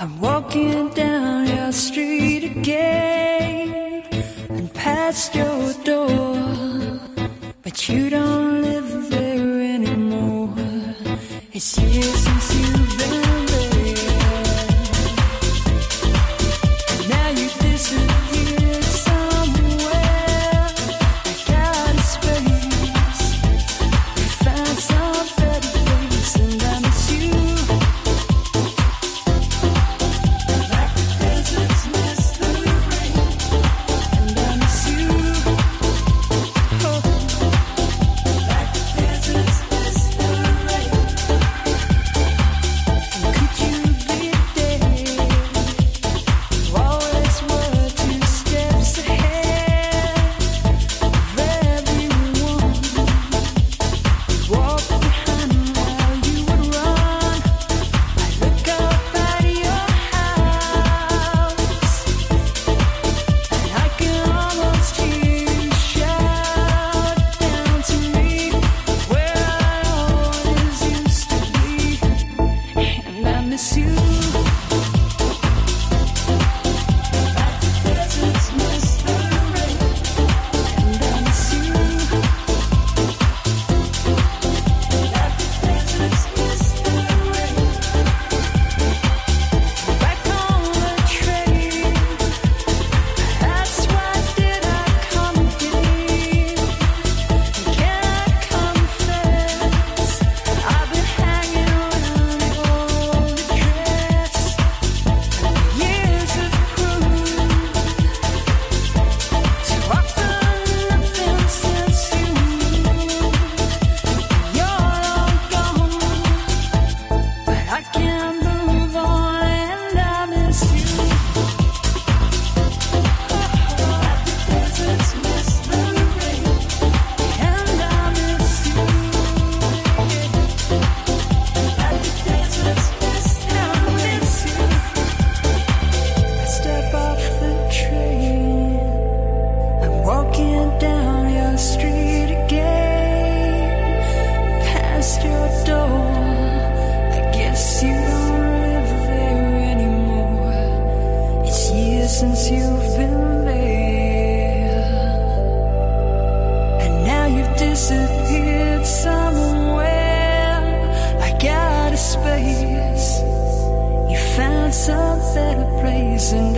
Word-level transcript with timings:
I'm 0.00 0.20
walking 0.20 0.90
down 0.90 1.48
your 1.48 1.72
street 1.72 2.44
again 2.44 4.04
and 4.48 4.72
past 4.72 5.34
your 5.34 5.72
door, 5.82 7.00
but 7.62 7.88
you 7.88 8.08
don't 8.08 8.62
live 8.62 9.10
there 9.10 9.60
anymore. 9.74 10.54
It's 11.52 11.76
years 11.78 12.14
since 12.14 12.54
you've 12.54 12.98
been. 12.98 13.47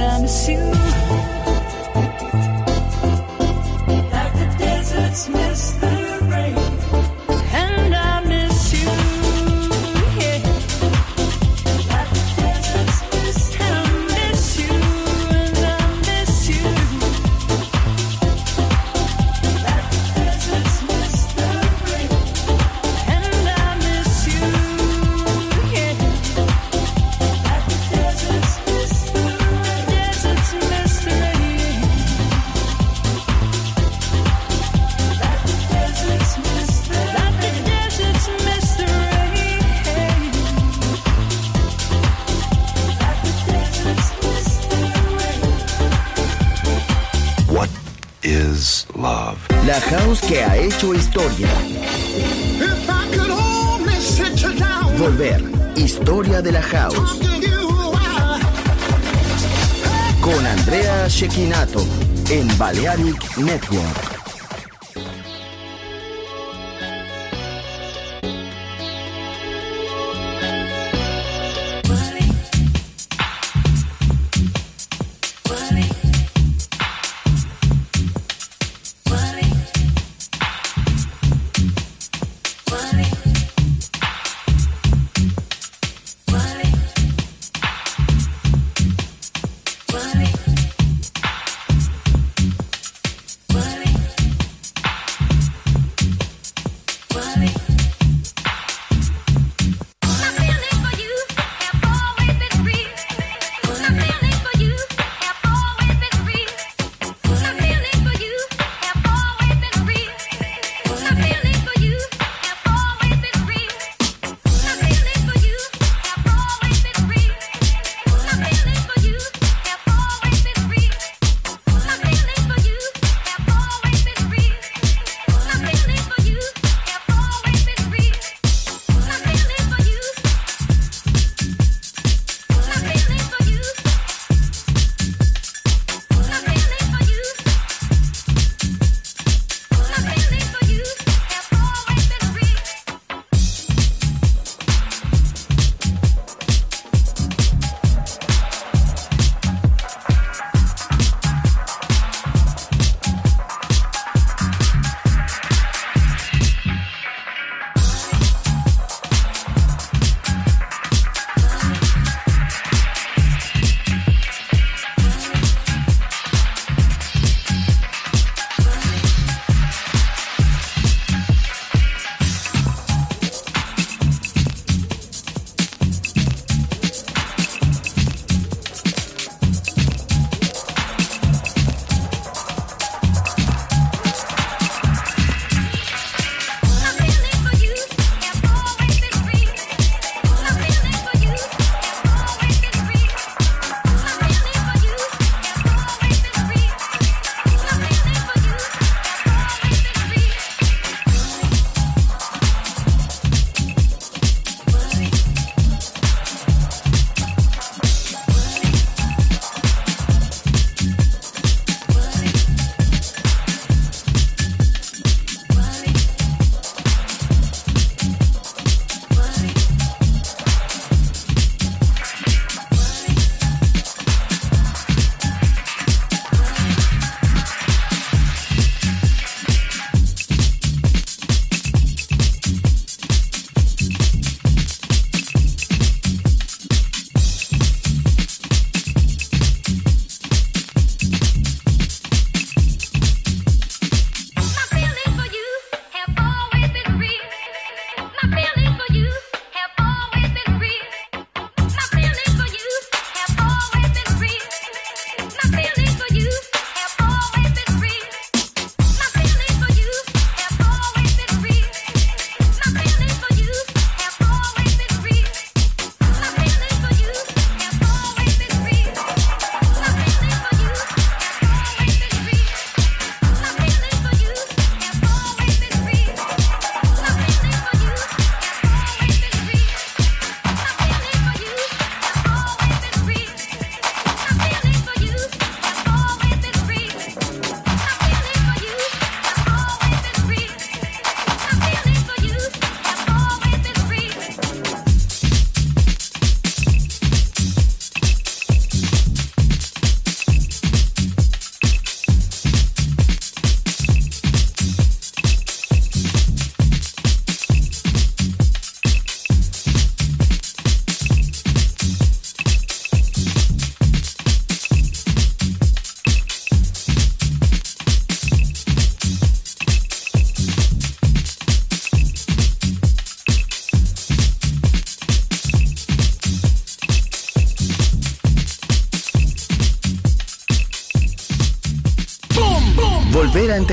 I 0.03 0.19
miss 0.21 0.49
you. 0.49 1.20
Shekinato 61.21 61.85
en 62.31 62.49
Balearic 62.57 63.37
Network. 63.37 64.10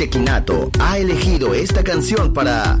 Shekinato 0.00 0.70
ha 0.78 0.96
elegido 0.96 1.52
esta 1.52 1.84
canción 1.84 2.32
para 2.32 2.80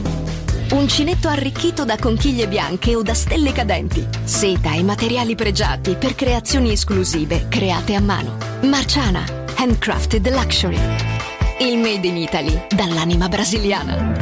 Uncinetto 0.71 1.27
arricchito 1.27 1.83
da 1.83 1.97
conchiglie 1.97 2.47
bianche 2.47 2.95
o 2.95 3.01
da 3.01 3.13
stelle 3.13 3.51
cadenti. 3.51 4.07
Seta 4.23 4.73
e 4.73 4.81
materiali 4.83 5.35
pregiati 5.35 5.95
per 5.95 6.15
creazioni 6.15 6.71
esclusive 6.71 7.47
create 7.49 7.93
a 7.93 7.99
mano. 7.99 8.37
Marciana, 8.61 9.25
handcrafted 9.57 10.29
luxury. 10.29 10.79
Il 11.59 11.77
made 11.77 12.07
in 12.07 12.15
Italy 12.15 12.67
dall'anima 12.69 13.27
brasiliana. 13.27 14.13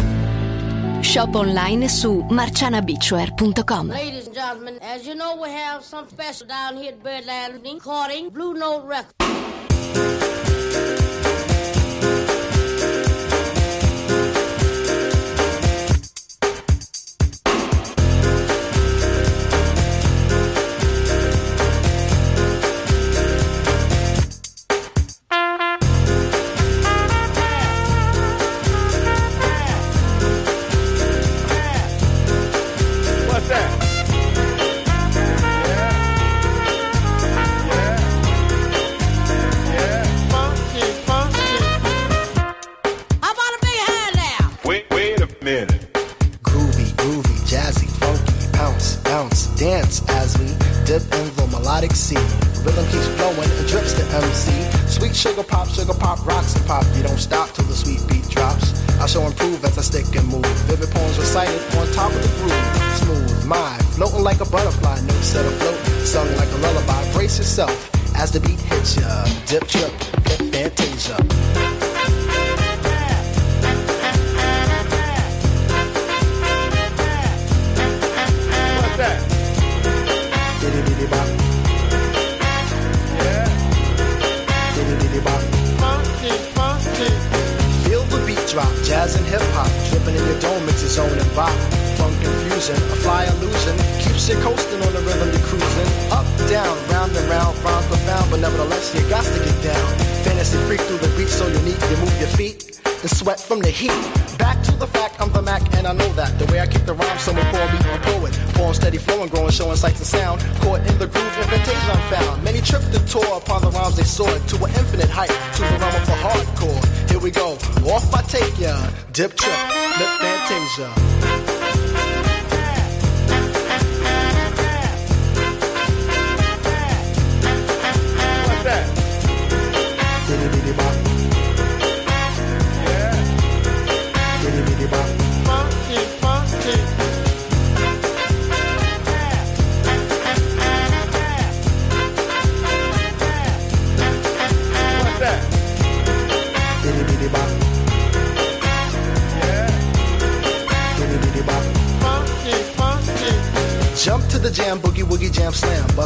Shop 1.02 1.36
online 1.36 1.88
su 1.88 2.26
marcianabeachwear.com. 2.28 3.88
Ladies 3.90 4.26
and 4.26 4.36
gentlemen, 4.36 4.78
as 4.82 5.06
you 5.06 5.14
know, 5.14 5.40
we 5.40 5.50
have 5.50 5.84
something 5.84 6.18
special 6.18 6.48
down 6.48 6.76
here 6.76 6.90
at 6.90 7.02
Birdland 7.04 7.62
recording 7.64 8.32
Blue 8.32 8.54
Note 8.54 8.88
Records. 8.88 9.19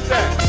What's 0.00 0.08
that? 0.08 0.40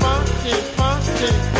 Funky, 0.00 0.52
funky. 0.76 1.59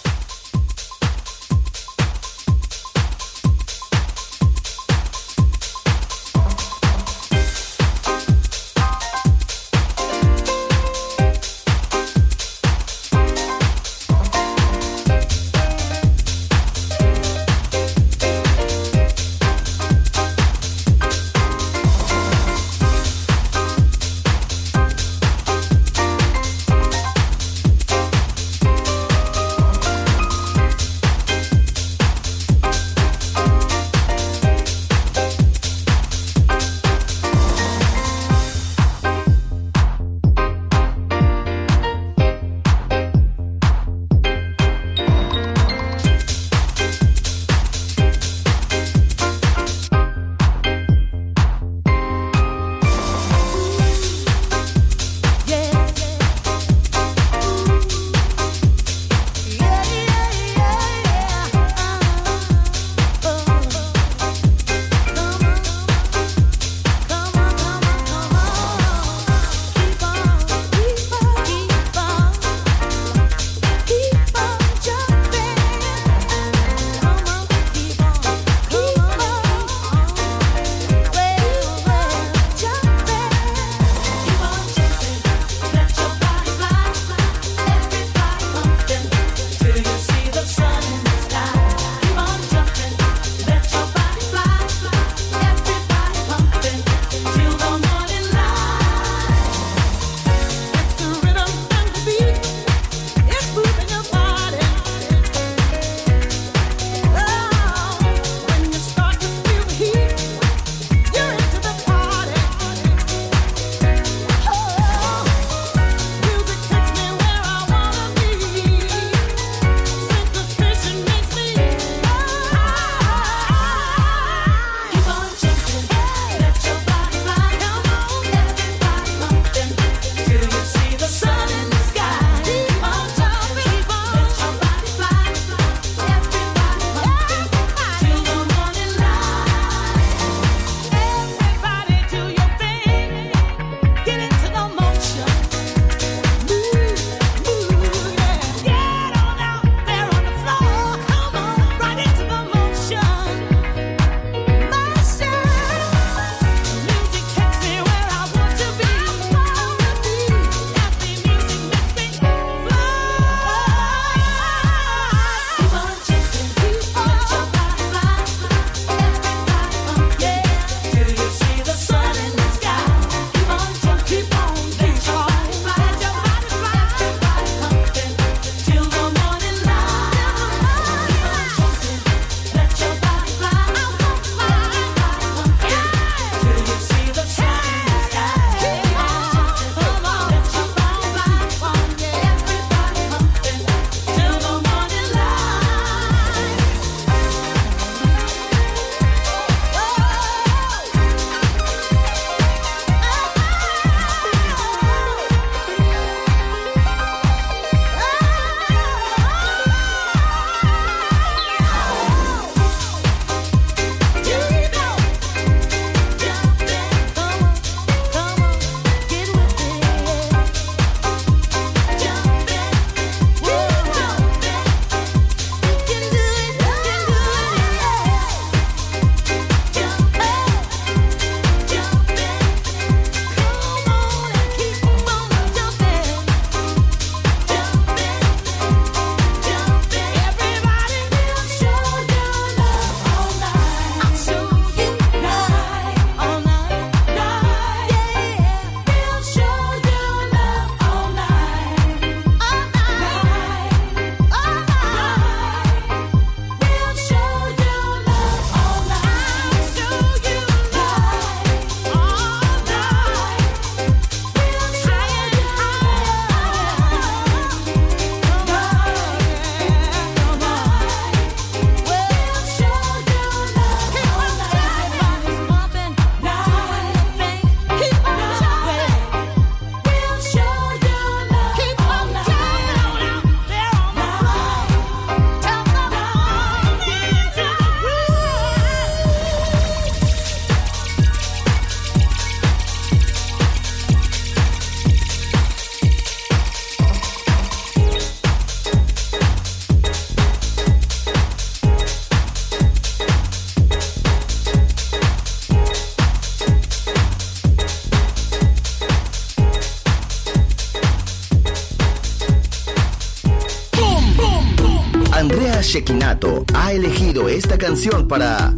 canción 317.71 318.05
para 318.05 318.53